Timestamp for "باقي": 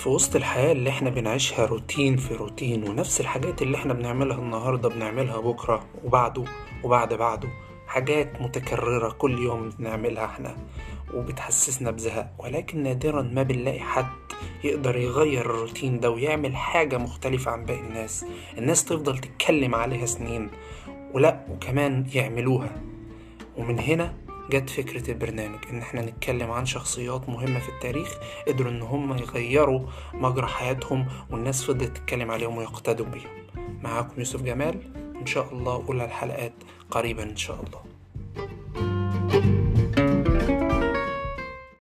17.64-17.80